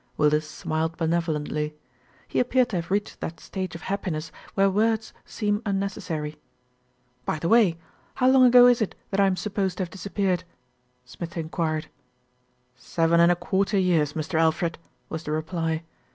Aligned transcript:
Willis 0.17 0.49
smiled 0.49 0.97
benevolently. 0.97 1.75
He 2.27 2.39
appeared 2.39 2.69
to 2.69 2.77
have 2.77 2.89
reached 2.89 3.19
that 3.19 3.39
stage 3.39 3.75
of 3.75 3.81
happiness 3.83 4.31
where 4.55 4.67
words 4.67 5.13
seem 5.25 5.61
un 5.63 5.77
necessary. 5.77 6.39
"By 7.23 7.37
the 7.37 7.47
way, 7.47 7.77
how 8.15 8.29
long 8.29 8.43
ago 8.43 8.65
is 8.65 8.81
it 8.81 8.95
that 9.11 9.19
I 9.19 9.27
am 9.27 9.35
supposed 9.35 9.77
to 9.77 9.83
have 9.83 9.91
disappeared?" 9.91 10.43
Smith 11.05 11.37
enquired. 11.37 11.85
"Seven 12.75 13.19
and 13.19 13.31
a 13.31 13.35
quarter 13.35 13.77
years, 13.77 14.13
Mr. 14.13 14.39
Alfred," 14.39 14.79
was 15.07 15.21
the 15.21 15.31
reply. 15.33 15.83